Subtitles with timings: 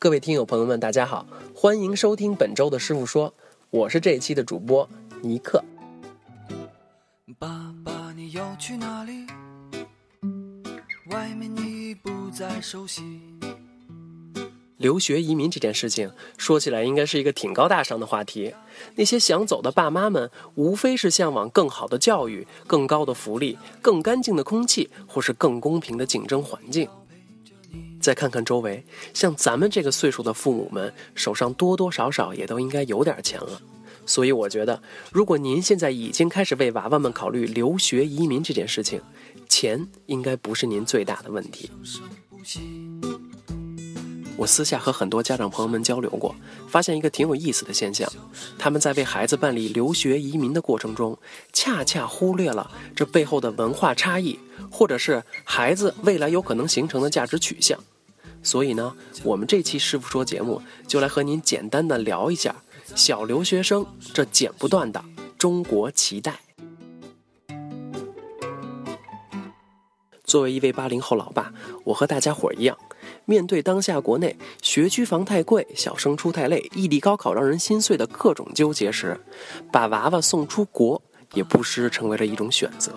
[0.00, 3.34] 各位听友朋友们，大家好，欢迎收听本周的师傅说，
[3.70, 4.88] 我是这一期的主播
[5.22, 5.60] 尼克。
[7.36, 9.26] 爸爸，你要去哪里？
[11.10, 13.02] 外面你不再熟悉。
[14.76, 18.54] 留学移民这件事情说起来，应该是一个挺高大上的话题。
[18.94, 26.88] 那些想走的爸妈们，无非是向往更好的教育、更高的福利、更干净的空气，或是更公平的竞争环境。
[28.00, 33.60] 再看看周围，像咱们这个岁数的父母们，手上多多少少也都应该有点钱了。
[34.06, 34.80] 所以我觉得，
[35.12, 39.00] 如果您现在已经开始为娃娃们考虑留学移民这件事情，
[39.48, 41.70] 钱应该不是您最大的问题。
[44.38, 46.32] 我私下和很多家长朋友们交流过，
[46.68, 48.08] 发现一个挺有意思的现象：
[48.56, 51.18] 他们在为孩子办理留学移民的过程中，
[51.52, 54.38] 恰恰忽略了这背后的文化差异，
[54.70, 57.76] 或者是孩子未来有可能形成的价值取向。
[58.40, 62.54] 所以呢，我们这期师傅说节目就来和您简单的聊一下
[62.94, 65.04] 小留学生这剪不断的
[65.36, 66.38] 中国脐带。
[70.22, 71.52] 作为一位八零后老爸，
[71.84, 72.78] 我和大家伙儿一样。
[73.28, 79.20] 面对当下国内学区房太贵、小升初太累、异地高考让人心碎的各种纠结时，
[79.70, 81.02] 把娃娃送出国
[81.34, 82.90] 也不失成为了一种选择。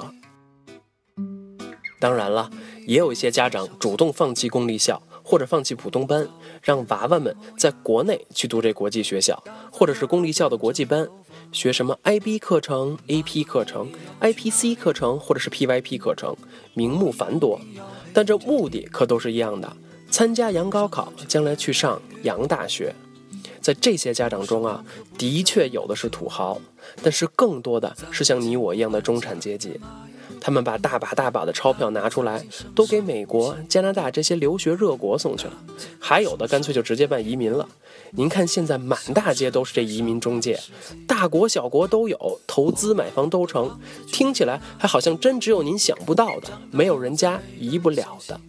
[2.00, 2.50] 当然了，
[2.88, 6.26] 也有一些家长主动放弃公立校或者放弃普通班，
[6.64, 11.06] 让娃娃们在国内去读这国际学校，或者是公立校的国际班，
[11.52, 16.34] 学什么 IB 课程、AP 课程、IPC 课程或者是 PYP 课程，
[16.74, 17.60] 名目繁多，
[18.14, 19.76] 但这目的可都是一样的。
[20.12, 22.94] 参加洋高考，将来去上洋大学，
[23.62, 24.84] 在这些家长中啊，
[25.18, 26.62] 的确有的是土豪，
[27.02, 29.80] 但是更多的是像你我一样的中产阶级。
[30.44, 35.54] 他们把大把大把的钞票拿出来，都给美国、加拿大这些留学热国送去了，
[36.00, 37.70] 还有的干脆就直接办移民了。
[38.14, 40.60] 您看现在满大街都是这移民中介，
[41.08, 43.80] 大国小国都有，投资买房都成，
[44.12, 48.42] 听起来还好像真只有您想不到的，没有人家移不了的。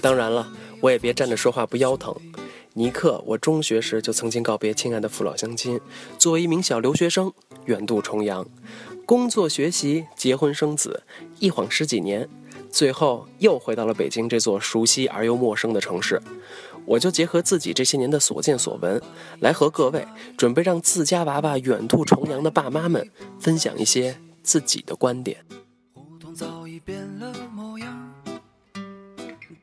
[0.00, 0.48] 当然了，
[0.80, 2.14] 我也别站着说话不腰疼。
[2.74, 5.80] 尼克，我中学时就曾经告别亲爱的父老乡亲，
[6.18, 7.32] 作为一名小留学生
[7.64, 8.46] 远渡重洋，
[9.06, 11.02] 工作、学习、结婚、生子，
[11.38, 12.28] 一晃十几年，
[12.70, 16.20] 最后又回到了北京这座熟悉而又陌生的城市。
[16.84, 19.02] 我就结合自己这些年的所见所闻，
[19.40, 20.06] 来和各位
[20.36, 23.10] 准备让自家娃娃远渡重洋的爸妈们
[23.40, 25.44] 分享一些自己的观点。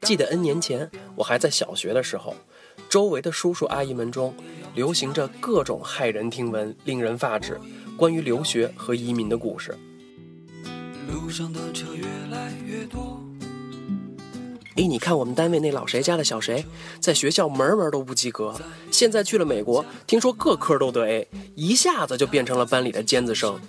[0.03, 2.35] 记得 N 年前，我还在小学的时候，
[2.89, 4.35] 周围的叔叔阿姨们中，
[4.75, 7.59] 流行着各种骇人听闻、令人发指
[7.97, 9.77] 关于留学和移民的故事。
[11.09, 13.21] 路上的车越来越多。
[14.75, 16.65] 哎，你看我们单位那老谁家的小谁，
[16.99, 18.53] 在学校门门都不及格，
[18.91, 23.59] 现在去了美国，听说各科都得 A，一下子就变成了班里的尖子生。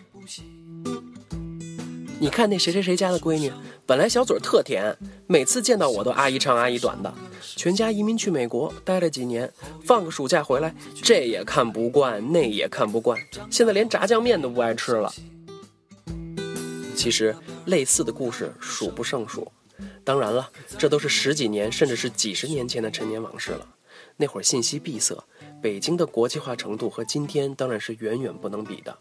[2.24, 3.52] 你看那谁谁谁家的闺女，
[3.84, 4.96] 本来小嘴特甜，
[5.26, 7.12] 每次见到我都阿姨长阿姨短的。
[7.54, 9.52] 全家移民去美国待了几年，
[9.84, 13.20] 放个暑假回来，这也看不惯，那也看不惯，
[13.50, 15.12] 现在连炸酱面都不爱吃了。
[16.96, 17.36] 其实
[17.66, 19.52] 类似的故事数不胜数，
[20.02, 23.68] 当然了，这都是十几年甚至是几十年前的陈年往事了。
[24.16, 25.14] 那会儿信息闭塞，
[25.64, 28.98] 北京的国际化程度和今天当然是远远不能比的。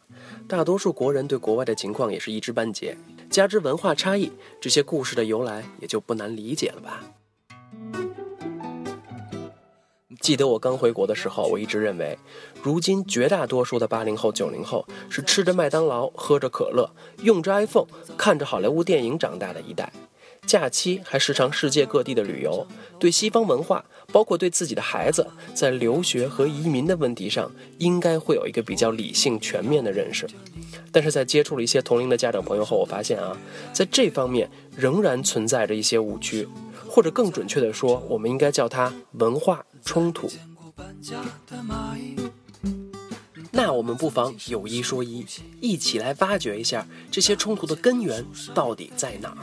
[0.48, 2.98] 大多数国人对国外的情况也是一知半解，
[3.30, 4.32] 加之文化差异，
[4.62, 7.04] 这些故事的由来也就不难理解了吧？
[10.22, 12.18] 记得我刚回国的时候，我一直认为，
[12.62, 16.90] 如今绝大多数的八零后、九零后是吃着麦当劳、喝着可乐、
[17.24, 17.88] 用着 iPhone、
[18.18, 19.92] 看着好莱坞电影长大的一代。
[20.46, 22.68] 假期还时常世界各地的旅游，
[23.00, 30.28] 对西方文化，包括对自己的孩子在留学和移民的问题上，应该会有一个比较理性全面的认识。
[30.92, 33.36] 但是在接触了一些同龄的家长朋友后，我发现啊，
[33.72, 36.48] 在这方面仍然存在着一些误区，
[36.88, 40.30] 或者更准确的说，我们应该叫它文化冲突。
[43.52, 45.26] 那我们不妨有一说一，
[45.62, 48.24] 一起来挖掘一下这些冲突的根源
[48.54, 49.38] 到底在哪儿。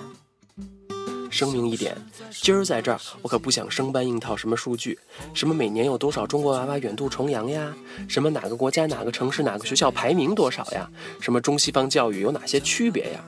[1.30, 1.96] 声明一点，
[2.30, 4.98] 今儿在这儿，我可不想生搬硬套什么数据，
[5.32, 7.74] 什么每年有多少中国娃娃远渡重洋呀，
[8.08, 10.90] 什么哪个国家哪个城市哪个学校排名多少呀，
[11.20, 13.24] 什么中西方教育有哪些区别呀，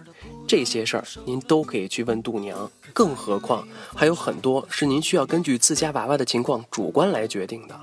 [0.46, 2.70] 这些事儿您都可以去问度娘。
[2.92, 7.80] 更何况还有很多是您需要根据自家娃娃的情况主观来决定的，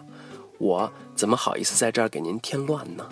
[0.60, 3.10] 我怎么好意思在这儿给您添乱呢？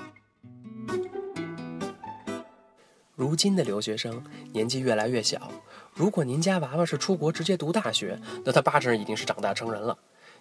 [3.16, 5.52] 如今的留学生年纪越来越小，
[5.98, 9.98] 如果您家娃娃是出国直接读大学，那他八成已经是长大成人了，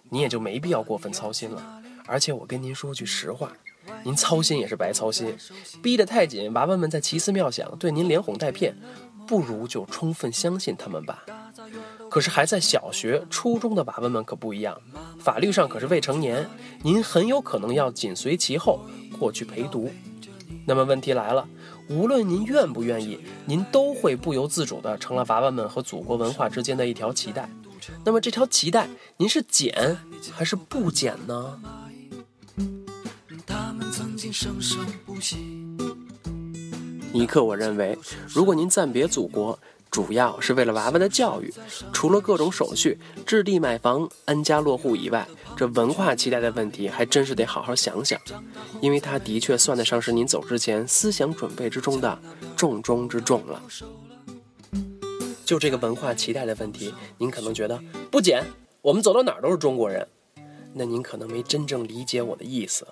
[0.09, 1.81] 您也就没必要过分操心了。
[2.05, 3.51] 而且我跟您说句实话，
[4.03, 5.35] 您操心也是白操心，
[5.81, 8.77] 逼得太紧，娃娃们在奇思妙想，对您连哄带骗，
[9.25, 11.25] 不如就充分相信他们吧。
[12.09, 14.79] 可是还在小学、初中的娃娃们可不一样，
[15.19, 16.47] 法律上可是未成年，
[16.83, 18.85] 您很有可能要紧随其后
[19.19, 19.91] 过去陪读。
[20.67, 21.47] 那么问题来了。
[21.87, 27.49] 无论您愿不愿意，您都会不由自主的成了娃娃们和祖国文化之间的一条脐带。
[28.03, 29.97] 那么这条脐带，您是剪
[30.33, 31.57] 还是不剪呢？
[37.13, 37.97] 尼克，我认为，
[38.27, 39.57] 如果您暂别祖国。
[39.89, 41.53] 主要是为了娃娃的教育，
[41.91, 48.19] 除了各种手续、置地买房、安家落户以外，这文化期待的问题还真是得好好想想，
[48.81, 52.19] 因为它的确算得上是您走之前思想准备之中的
[52.55, 53.61] 重中之重了。
[55.45, 57.81] 就这个文化期待的问题，您可能觉得
[58.11, 58.43] 不减，
[58.81, 60.07] 我们走到哪儿都是中国人，
[60.73, 62.85] 那您可能没真正理解我的意思。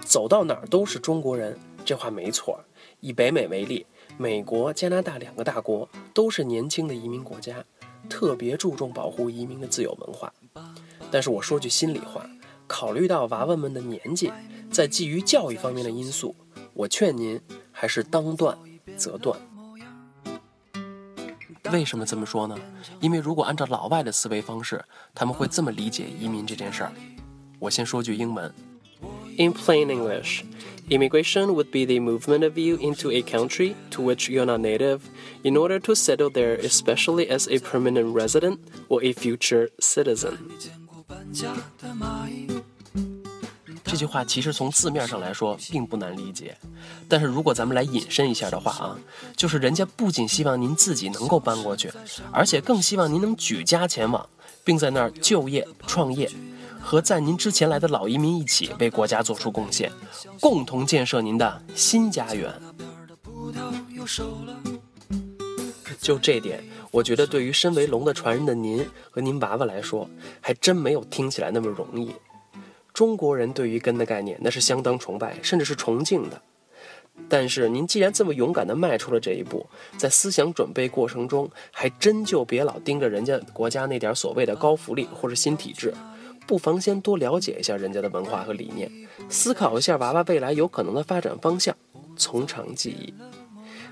[0.00, 2.60] 走到哪儿都是中国人，这话没错。
[3.00, 3.84] 以北美为例。
[4.16, 7.64] 美国、加拿大两个大国都是年轻的移民国家，
[8.08, 10.32] 特别注重保护移民的自由文化。
[11.10, 12.24] 但是我说句心里话，
[12.66, 14.32] 考虑到娃娃们的年纪，
[14.70, 16.34] 在基于教育方面的因素，
[16.74, 18.56] 我劝您还是当断
[18.96, 19.38] 则断。
[21.72, 22.56] 为什么这么说呢？
[23.00, 24.84] 因为如果按照老外的思维方式，
[25.14, 26.92] 他们会这么理解移民这件事儿。
[27.58, 28.52] 我先说句英文
[29.37, 34.45] ：In plain English。Immigration would be the movement of you into a country to which you're
[34.45, 34.99] not native
[35.43, 40.37] in order to settle there, especially as a permanent resident or a future citizen.
[43.83, 46.57] 这句话其实从字面上来说并不难理解，
[47.09, 48.97] 但是如果咱们来引申一下的话啊，
[49.35, 51.91] 就是人家不仅希望您自己能够搬过去，
[52.31, 54.29] 而且更希望您能举家前往，
[54.63, 56.29] 并在那儿就业创业。
[56.82, 59.90] 和在您之前来的老移民一起为国家做出贡献，
[60.40, 62.52] 共同建设您的新家园。
[66.00, 72.12] 就这点，我觉得对于身为龙的传人的您和您娃娃来说，还真没有听起来那么容易。
[72.92, 76.42] 中国人对于根的概念，那是相当崇拜，甚至是崇敬的。
[77.28, 79.64] 但是您既然这么勇敢地迈出了这一步，
[79.96, 85.94] 在思想准备过程中，还真就别老盯着人家国家那点所谓的高福利或者新体制。
[86.46, 88.90] 不妨先多了解一下人家的文化和理念，
[89.28, 91.74] 思考一下娃娃未来有可能的发展方向，
[92.16, 93.14] 从长计议。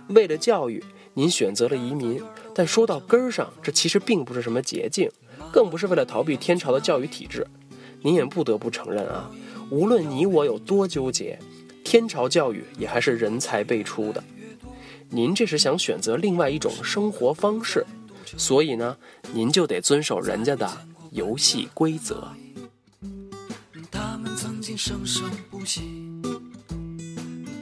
[0.09, 0.83] 为了教育，
[1.15, 2.21] 您选择了移民，
[2.55, 5.09] 但说到根儿上，这其实并不是什么捷径，
[5.53, 7.47] 更不是为了逃避天朝的教育体制。
[8.03, 9.31] 您也不得不承认啊，
[9.71, 11.39] 无论你我有多纠结，
[11.85, 14.23] 天朝教育也还是人才辈出的。
[15.11, 17.87] 您这是想选择另外一种生活方式，
[18.37, 18.97] 所以呢，
[19.33, 20.69] 您就得遵守人家的
[21.11, 22.29] 游戏规则。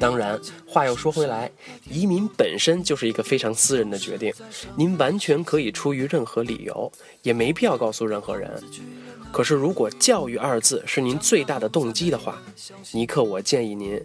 [0.01, 1.51] 当然，话又说回来，
[1.91, 4.33] 移民本身就是一个非常私人的决定，
[4.77, 6.91] 您完全可以出于任何理由，
[7.23, 8.63] 也没必要告诉任何人。
[9.33, 12.41] 可是，如果“教育”二字是您最大的动机的话，
[12.93, 14.01] 尼克，我建议您。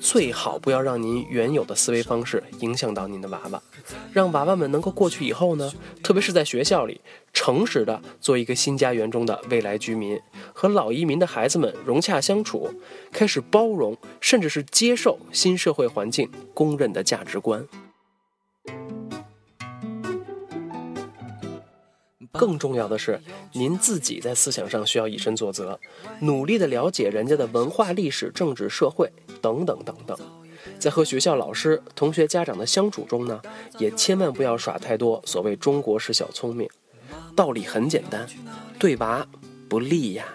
[0.00, 3.62] 最好不要让您原有的思维方式影响到您的娃娃，
[4.12, 5.70] 让娃娃们能够过去以后呢，
[6.02, 7.00] 特别是在学校里，
[7.34, 10.18] 诚实的做一个新家园中的未来居民，
[10.54, 12.72] 和老移民的孩子们融洽相处，
[13.12, 17.68] 开始包容，甚至是接受新社会环境公认的价值观。
[22.32, 23.20] 更重要的是，
[23.52, 25.78] 您自己在思想上需要以身作则，
[26.20, 29.10] 努力的了解人家的文化、历史、政治、社会
[29.42, 30.16] 等等等等。
[30.78, 33.40] 在和学校老师、同学、家长的相处中呢，
[33.78, 36.68] 也千万不要耍太多所谓中国式小聪明。
[37.34, 38.26] 道理很简单，
[38.78, 39.26] 对娃
[39.68, 40.26] 不利呀。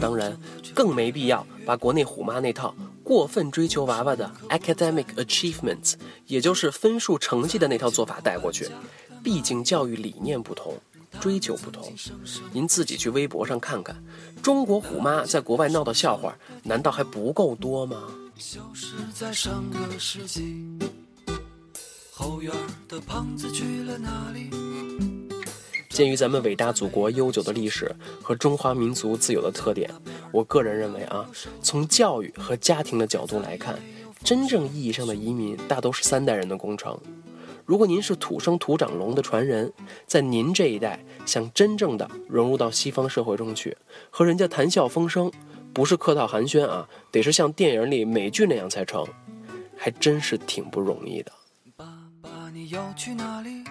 [0.00, 0.36] 当然，
[0.74, 2.74] 更没必要把国内虎妈那套。
[3.08, 5.94] 过分追求娃娃的 academic achievements，
[6.26, 8.68] 也就是分数成绩的那套做法带过去，
[9.24, 10.78] 毕竟教育理念不同，
[11.18, 11.90] 追求不同。
[12.52, 13.96] 您自己去微博上看看，
[14.42, 18.12] 中国虎妈在国外闹的笑话，难道还不够多吗？
[18.36, 20.78] 消失在上个世纪
[22.12, 22.52] 后院
[22.86, 24.50] 的胖子去了哪里？
[25.98, 29.90] 鉴于咱们伟大祖国悠久的历史和中华民族自有的特点，
[30.30, 31.28] 我个人认为啊，
[31.60, 33.76] 从教育和家庭的角度来看，
[34.22, 36.96] 真正意义上的移民大都是三代人的工程。
[37.66, 39.72] 如果您是土生土长龙的传人，
[40.06, 43.76] 在您这一代想真正的融入到西方社会中去，
[44.08, 45.28] 和人家谈笑风生，
[45.74, 49.04] 不是客套寒暄啊，得是像电影里美剧那样才成，
[49.76, 51.32] 还真是挺不容易的。
[51.76, 51.84] 爸
[52.22, 53.64] 爸，你要去哪里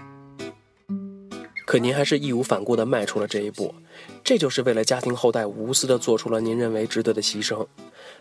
[1.68, 3.76] 可您还是义无反顾地迈出了这一步，
[4.24, 7.68] 这就是为了家庭后代无私地做出了您认为值得的牺牲。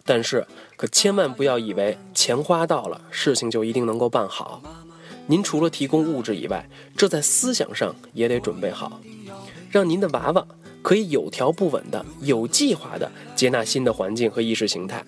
[0.05, 0.45] 但是，
[0.77, 4.61] 可千万不要以为钱花到了，事情就一定能够办好。
[5.29, 9.01] 您除了提供物质以外，这在思想上也得准备好，
[9.71, 10.45] 让您的娃娃
[10.83, 15.05] 可以有条不紊的、有计划的接纳新的环境和意识形态。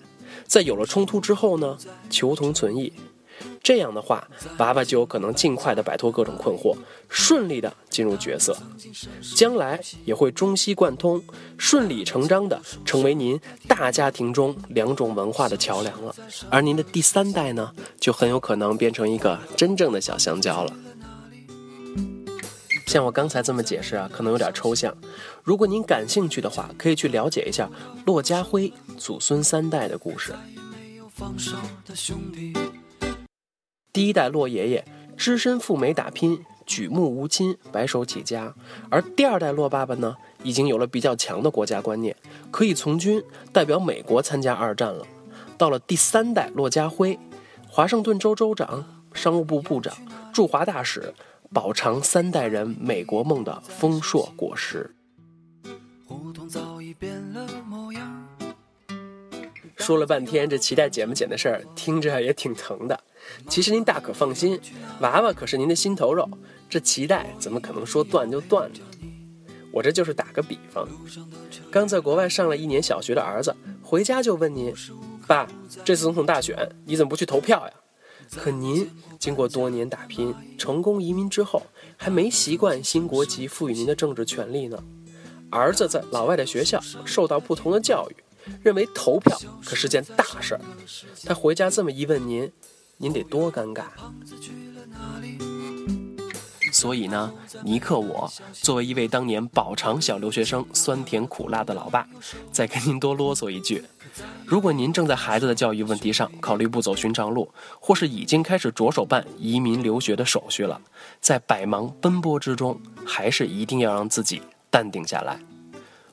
[0.47, 1.77] 在有了冲突之后呢，
[2.09, 2.93] 求同存异。
[3.69, 6.75] 这样的话，娃娃就有可能尽快的摆脱各种困惑，
[7.11, 8.57] 顺利的进入角色，
[9.37, 11.23] 将来也会中西贯通，
[11.59, 16.17] 顺理成章的成为您大家庭中两种文化的桥梁了。
[16.49, 17.71] 而您的第三代呢，
[18.01, 20.73] 就很有可能变成一个真正的小香蕉了。
[22.87, 24.97] 像我刚才这么解释啊，可能有点抽象。
[25.45, 27.69] 如果您感兴趣的话，可以去了解一下
[28.07, 30.33] 骆家辉祖孙三代的故事。
[33.99, 34.85] 第一代骆爷爷
[35.17, 38.55] 只身赴美打拼，举目无亲，白手起家；
[38.89, 42.15] 而第二代骆爸爸呢，已经有了比较强的国家观念，
[42.53, 43.21] 可以从军，
[43.53, 45.05] 代表美国参加二战了。
[45.57, 47.19] 到了第三代骆家辉，
[47.69, 49.93] 华盛顿州州长、商务部部长、
[50.33, 51.13] 驻华大使，
[51.53, 54.95] 饱尝三代人美国梦的丰硕果实。
[59.77, 63.01] 说了半天这脐带剪不剪的事儿，听着也挺疼的。
[63.49, 64.61] 其实您大可放心，
[65.01, 66.29] 娃娃可是您的心头肉，
[66.69, 68.81] 这脐带怎么可能说断就断呢？
[69.71, 70.89] 我这就是打个比方，
[71.71, 74.73] 刚在国外上了一年小学的儿子回家就问您
[75.29, 75.47] ：“爸，
[75.85, 76.57] 这次总统大选
[76.87, 77.73] 你怎么不去投票呀？”
[78.37, 81.63] 可您经过多年打拼，成功移民之后，
[81.97, 84.83] 还没习惯新国籍赋予您的政治权利呢。
[85.51, 88.17] 儿子在老外的学校受到不同的教育，
[88.63, 90.61] 认为投票可是件大事儿。
[91.25, 92.51] 他回家这么一问您。
[93.01, 93.85] 您得多尴尬！
[96.73, 97.33] 所以呢，
[97.65, 102.07] 尼克，我作为一位当年饱尝小留学生酸甜苦辣的老爸，
[102.51, 103.85] 再跟您多啰嗦一句：
[104.45, 107.49] 如果您正在孩子的教育问题上考虑不走寻常路，
[107.81, 110.81] 或是已经开始着手办移民留学的手续了，
[111.21, 115.41] 在百忙奔波之中，还是一定要让自己淡定下来，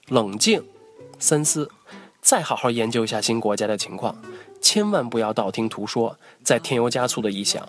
[0.09, 0.63] 冷静
[1.17, 1.69] 三思，
[2.21, 4.15] 再好好研究一下新国家的情况。
[4.62, 7.67] 千万不要道听途说，再添油加醋的臆想，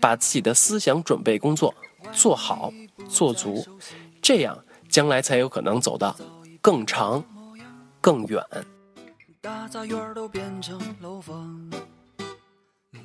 [0.00, 1.74] 把自己的思想准备工作
[2.12, 2.72] 做好
[3.08, 3.66] 做足，
[4.22, 6.14] 这样将来才有可能走得
[6.60, 7.24] 更长
[8.00, 8.42] 更远。
[9.40, 11.70] 大杂院都变成楼房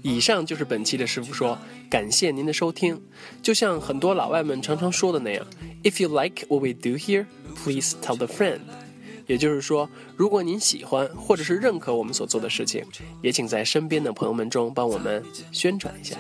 [0.02, 1.58] 以上就是本期的师傅说，
[1.90, 3.00] 感谢您的收听。
[3.44, 5.46] 就像很多老外们常常说的那样
[5.84, 7.28] ，If you like what we do here,
[7.64, 8.62] please tell the friend。
[9.32, 12.84] 也就是说，如果您喜欢或者是认可我们所做的事情，
[13.22, 15.24] 也请在身边的朋友们中帮我们
[15.54, 16.18] 宣传一下。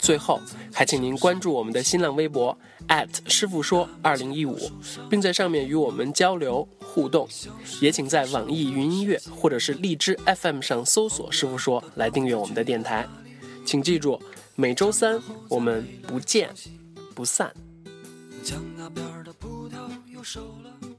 [0.00, 0.40] 最后，
[0.72, 2.58] 还请您关注我们的新浪微博
[3.28, 4.58] 师傅说二零一五，
[5.08, 7.28] 并在上面与我们交流互动。
[7.80, 13.06] 也请在网易云音乐或者是荔枝 FM 上搜索“师傅说”来订阅我们的电台。
[13.64, 14.20] 请记住，
[14.56, 16.50] 每周三我们不见
[17.14, 17.54] 不散。
[20.24, 20.93] 手了